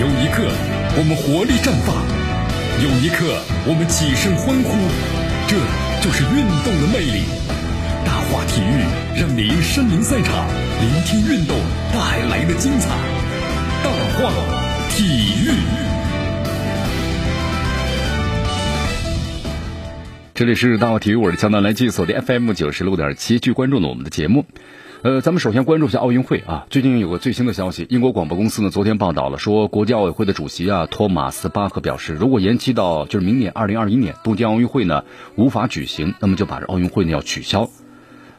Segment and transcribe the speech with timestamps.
[0.00, 0.48] 有一刻，
[0.96, 1.92] 我们活力绽放；
[2.80, 3.36] 有一刻，
[3.68, 4.72] 我们起身欢呼。
[5.46, 5.60] 这
[6.00, 7.28] 就是运动的魅力。
[8.02, 8.80] 大话体育
[9.20, 10.48] 让您身临赛场，
[10.80, 11.54] 聆听运动
[11.92, 12.88] 带来的精彩。
[13.84, 14.32] 大话
[14.88, 15.04] 体
[15.44, 15.52] 育，
[20.32, 24.46] 这里是大话体育，我是江南，来继续锁定 FM 九十六点七，继续关注呢我们的节目。
[25.02, 26.66] 呃，咱们首先关注一下奥运会啊。
[26.68, 35.04] 最近有个最新的消息，英国广播公司呢昨天报道了，说国际奥委会的主席啊托马斯巴赫表示，如果延期到就是明年二零二一年东京奥运会呢
[35.36, 37.70] 无法举行，那么就把这奥运会呢要取消。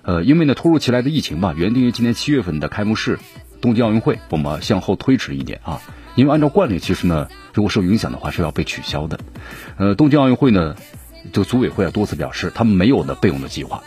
[0.03, 3.17] 呃，因为呢突如其来的疫情吧，原定于今年七月份的开幕式
[3.59, 5.81] 东京奥运会，我们向后推迟一年啊。
[6.13, 9.19] 因为按照惯例，其实呢如果受影响的话是要被取消的。
[9.77, 10.75] 呃，东京奥运会呢，
[11.33, 13.81] 这个组委会啊多次表示，他们没有呢备用的计划。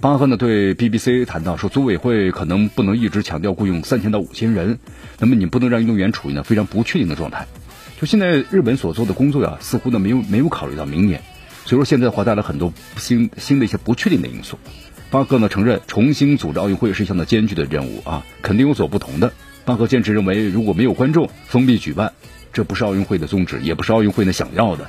[0.00, 4.78] 巴赫呢对 BBC 谈到说，组委会可能不能一直强调雇佣三千到五千人，
[5.18, 7.48] 那么你不能让运动员处于呢非常不确定的状态。
[8.00, 11.20] 就现在日本所做的工作呀，似乎呢没有没有考虑到明年，
[11.64, 14.56] 所以说现在的话带来很多新新的一些不确定的因素。
[15.10, 19.32] 巴赫呢承认，重新组织奥运会是一项的艰巨的任务啊，肯定有所不同的。
[19.64, 22.12] 巴赫坚持认为，如果没有观众，封闭举办，
[22.52, 24.88] 这不是奥运会的宗旨，也不是奥运会呢想要的，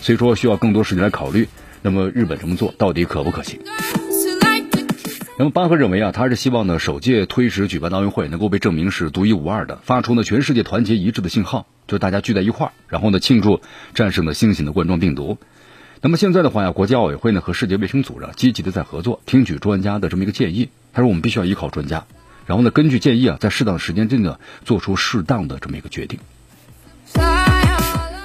[0.00, 1.48] 所以说需要更多时间来考虑。
[1.80, 3.60] 那么日本这么做到底可不可行？
[5.40, 13.60] 那么巴赫认为啊，他是希望呢，首届推迟举办的奥运会能够被证明是独一无二的，发出呢全世界团结一致的信号，就大家聚在一块儿，然后呢庆祝
[13.94, 15.38] 战胜了新型的冠状病毒。
[16.00, 20.70] 那么现在的话呀，国际奥委会呢和世界卫生组织积极的在合作，听取专家的这么一个建议。
[20.92, 22.06] 他说我们必须要依靠专家，
[22.46, 26.18] 然后呢根据建议啊，在适当的时间内呢做出适当的这么一个决定。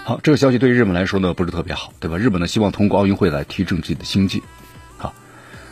[0.03, 2.17] 好，这个消息对于日本来说呢不是特别好，对吧？
[2.17, 4.41] 日本呢希望通过奥运会来提振自己的经济。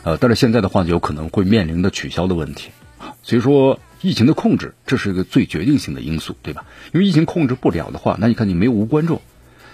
[0.03, 6.65] 呃，但是现在的话，有可能会面临的取消的问题啊，所以说疫情的控制，这是一个最决定性的因素，对吧？
[6.91, 9.21] 因为疫情控制不了的话，那你看你没有无观众，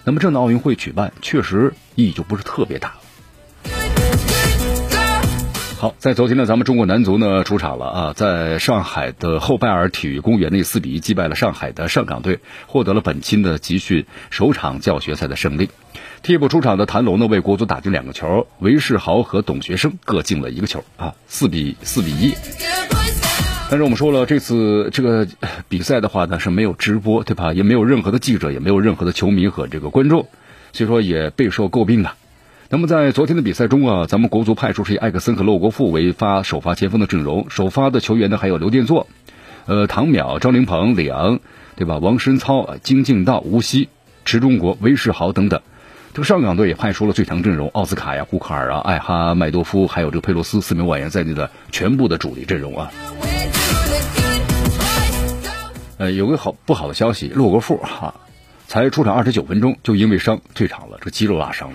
[0.04, 2.96] 那么这样的奥运会举办确实意义就不是特别大了。
[6.00, 15.70] 在昨天呢，咱们中国男足呢出场了啊，在上海的后拜尔体育公园内四比一击败了上海的上港队，获得了本期的集训首场教学赛的胜利。
[16.24, 22.34] 替补出场的谭龙呢，为国足打进两个球，韦世豪和董学生各进了一个球啊，四比四比一。
[23.70, 25.28] 但是我们说了，这次这个
[25.68, 27.54] 比赛的话呢是没有直播，对吧？
[27.54, 30.28] 也没有任何的记者，也没有任何的球迷和这个观众，
[30.72, 32.12] 所以说也备受诟病的。
[32.70, 39.08] 那么在昨天的比赛中啊，咱们国足派出是以艾克森和洛国富为发首发前锋的阵容，首发的球员呢还有刘殿座、
[39.66, 41.40] 呃唐淼、张琳芃、李昂，
[41.78, 41.98] 对吧？
[41.98, 43.88] 王申操、金敬道、吴曦、
[44.26, 45.62] 池忠国、韦世豪等等。
[46.14, 52.92] 这个上港队也派出了最强阵容，奥斯卡呀、胡卡尔啊、艾哈迈多夫，还有这个佩洛斯四名外援在内的全部的主力阵容啊。
[56.00, 58.16] 呃，有个好不好的消息，洛国富哈
[58.68, 61.72] 才出场二十九分钟就因为伤退场了，这肌肉拉伤。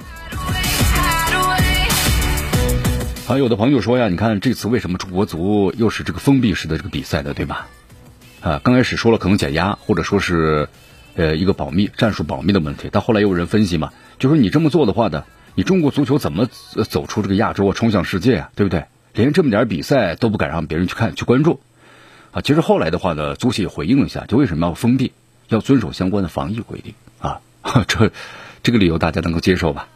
[3.32, 7.66] 还有的朋友说呀，你看这次为什么中国足又是这个封闭式的这个比赛的，对吧？
[8.43, 10.69] 啊，刚开始说了可能减压，或者说是
[11.16, 13.91] 呃一个保密战术保密的问题，但后来又有人分析嘛。
[14.19, 16.47] 就说你这么做的话呢，你中国足球怎么
[16.91, 18.84] 走出这个亚洲啊，冲向世界啊，对不对？
[19.15, 21.60] 连这么点比赛都不敢让别人去看去关注，
[22.32, 25.12] 啊，其实后来的话呢，足协也回应了一下，就为什么要封闭，
[25.48, 27.41] 要遵守相关的防疫规定啊，
[27.88, 28.12] 这
[28.62, 29.88] 这个理由大家能够接受吧？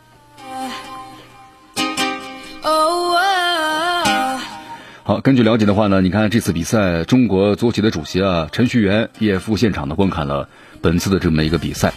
[5.07, 10.49] 好，根据了解的话呢，你看这次比赛，中国足协的主席啊陈戌源也赴现场的观看了
[10.83, 11.95] 本次的这么一个比赛。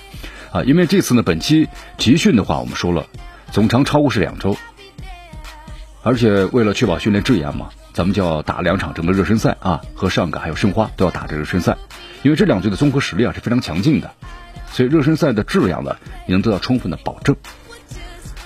[0.52, 1.68] 啊，因为这次呢，本期
[1.98, 3.08] 集训的话，我们说了，
[3.52, 4.56] 总长超过是两周，
[6.04, 11.78] 而且为了确保训练质量嘛，咱们就要打两场这么热身赛啊，和上港还有申花都要打这热身赛，
[12.22, 14.12] 因为这两队的综合实力啊是非常强劲的，
[14.72, 15.96] 所以热身赛的质量呢
[16.28, 17.36] 也能得到充分的保证。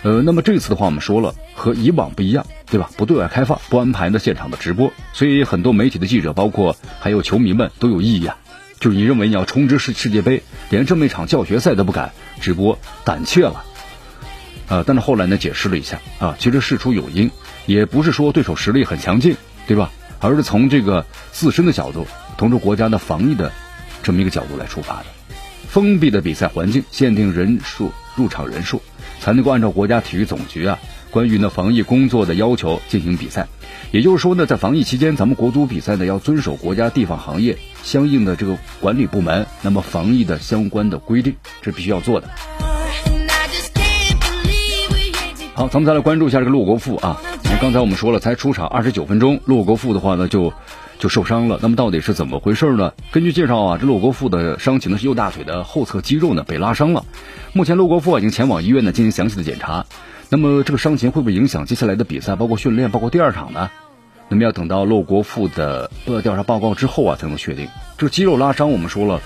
[0.03, 2.89] 呃，那么这次的话，我们说了，和以往不一样，对吧？
[2.97, 8.37] 不对外开放，不安排呢现场的直播，所以很多媒体的记者，包括还有球迷们都有异议啊。
[8.81, 12.11] 就是你认为你要冲击世世界杯，连这么一场教学赛都不敢
[12.41, 13.63] 直播，胆怯了，
[14.67, 14.83] 啊！
[14.85, 17.31] 但是后来呢，解释了一下啊，其实事出有因，
[17.65, 19.89] 也不是说对手实力很强劲，对吧？
[20.19, 22.05] 而是从这个自身的角度，
[22.37, 23.53] 从这国家的防疫的
[24.03, 25.05] 这么一个角度来出发的。
[25.69, 28.81] 封闭的比赛环境，限定人数入场人数，
[29.23, 30.77] 才能够按照国家体育总局啊
[31.09, 33.47] 关于呢防疫工作的要求进行比赛。
[33.91, 42.27] 也就是说呢，在防疫期间，咱们国足比赛呢要遵守国家地方行业相应的这个管理部门，那么防疫的相关的规定，这必须要做的。
[45.53, 47.21] 好，咱们再来关注一下这个洛国富啊。
[47.61, 50.51] 刚才我们说了，才出场二十九分钟，洛国富的话呢就
[50.97, 51.59] 就受伤了。
[51.61, 52.91] 那么到底是怎么回事呢？
[53.11, 57.05] 根据介绍啊，这骆国富的伤情呢是右大腿的后侧肌肉呢被拉伤了。
[57.53, 59.85] 目前陆国富已经前往医院呢进行详细的检查。
[60.29, 63.69] 那么这个伤情会不会影响接下来的比赛，包括训练，包括第二场呢？
[64.27, 65.91] 那么要等到陆国富的
[66.23, 67.67] 调查报告之后啊才能确定。
[67.97, 69.21] 这个肌肉拉伤我们说了，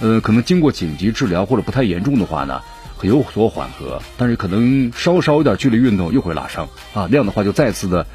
[0.00, 2.60] 呃，可能经过紧急治疗或者不太严重的话呢。
[3.02, 8.08] 有所缓和，但是可能稍稍有点剧烈运动又会拉伤啊，那样的话就再次的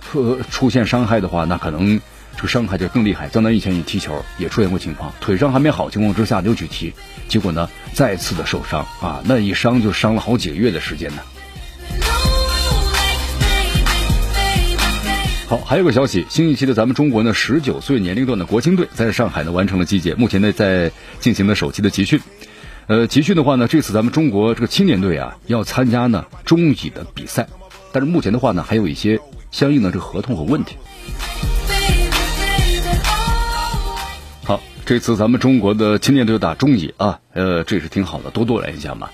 [0.00, 2.00] 出出现伤害的话，那可能
[2.38, 3.28] 这个伤害就更厉害。
[3.28, 6.94] 江南以前也踢球也出现过情况，腿伤还没好情况之下就去踢，
[7.26, 11.22] 结果呢再次的受伤啊，那一伤就伤了好几个月的时间呢。
[15.48, 22.20] 好，还有个消息，新一期的咱们中国呢十九岁年龄段的国青队在上海呢完成了集结，目前呢在进行了首期的集训。
[22.86, 27.48] 呃，集训的话呢，这次咱们中国这个青年队啊，要参加呢中乙的比赛，
[27.90, 29.18] 但是目前的话呢，还有一些
[29.50, 30.76] 相应的这个合同和问题。
[34.88, 39.10] 这次咱们中国的青年队打中乙啊，呃，这是挺好的，多多来一下嘛。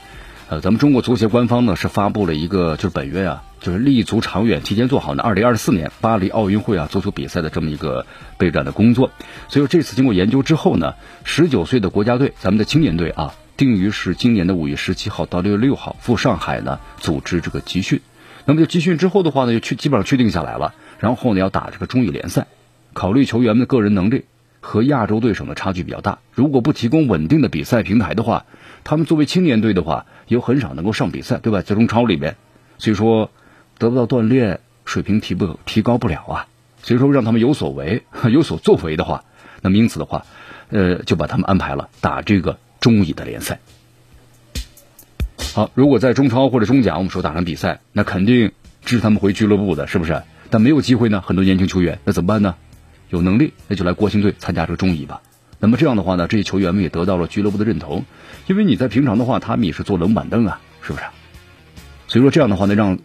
[0.49, 8.07] 呃，咱们中国足协官方呢是发布了一个，就是本月啊，就是立足长远，提前做好呢二零二四年巴黎奥运会啊足球比赛的这么一个
[8.39, 9.11] 备战的工作。
[9.49, 10.95] 所以说这次经过研究之后呢，
[11.25, 13.35] 十九岁的国家队，咱们的青年队啊。
[13.57, 18.01] 定于是今年的五月十七号到六月六号赴上海呢组织这个集训，
[18.45, 20.73] 那么就集训之后的话呢，就确基本上确定下来了。
[21.01, 22.47] 然后呢要打这个中乙联赛，
[22.93, 24.27] 考虑球员们的个人能力
[24.65, 28.47] 和亚洲对手呢差距比较大，如果不提供稳定的比赛平台的话，
[28.83, 31.61] 他们作为青年队的话，又很少能够上比赛，对吧？
[31.61, 32.37] 在中超里面，
[32.79, 33.31] 所以说
[33.79, 36.49] 得不到锻炼，水平提不提高不了啊。
[36.83, 39.25] 所以说让他们有所为、有所作为的话，
[39.61, 40.25] 那么因此的话，
[40.71, 42.59] 呃，就把他们安排了打这个。
[42.81, 43.61] 中乙的联赛，
[45.55, 48.53] 好，如果在中超或者中甲，我们说打场比赛，那肯定
[48.85, 50.23] 支持他们回俱乐部的，是不是？
[50.51, 52.57] 但没有机会呢，很多年轻球员，那怎么办呢？
[53.15, 55.23] 有能力，那就来国青队参加这个中乙吧。
[55.61, 58.05] 那么这样的话呢，这些球员们也得到了俱乐部的认同，
[58.49, 61.05] 因为你在平常的话，他们也是坐冷板凳啊，是不是？
[62.09, 62.99] 所以说这样的话呢，让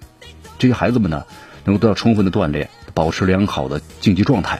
[0.57, 1.25] 这些孩子们呢，
[1.63, 4.59] 能够得到充分的锻炼，保持良好的竞技状态。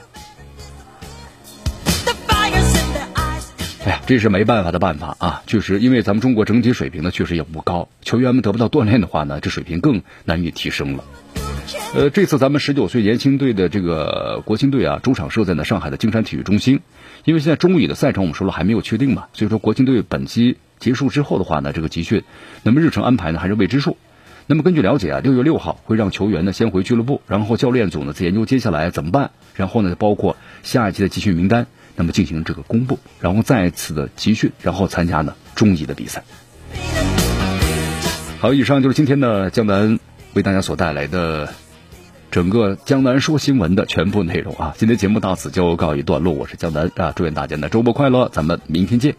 [3.85, 5.41] 哎呀，这是没办法的办法啊！
[5.47, 7.89] 确实，因为咱们中国整体水平呢，确实也不高。
[8.01, 11.03] 球员们得不到锻炼的话呢，这水平更难以提升了。
[11.93, 16.81] 呃，这次咱们十九岁年轻队的这个国青队啊，主场设在呢上海的金山体育中心。
[17.25, 22.23] 因为现在中乙的赛程我们说了还没有确定嘛，所以说国青队本期结束之后的话呢，这个集训，
[22.63, 23.97] 那么日程安排呢还是未知数。
[24.47, 31.67] 那么根据了解啊，六月六号会让球员呢先回俱乐部，然后教练组呢再研究接下来怎么办，然后呢包括下一期的集训名单。
[31.95, 36.23] 那么进行这个公布，然后再次的集训，然后参加呢中乙的比赛。
[38.39, 39.99] 好，以上就是今天的江南
[40.33, 41.49] 为大家所带来的
[42.31, 44.73] 整个江南说新闻的全部内容啊！
[44.77, 49.15] 今天节目到此就告一段落，我是江南啊，祝愿大家呢周末快乐，咱们明天见。